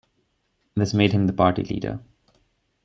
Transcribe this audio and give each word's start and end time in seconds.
This 0.73 0.95
made 0.95 1.11
him 1.11 1.27
the 1.27 1.33
party 1.33 1.61
leader. 1.61 1.99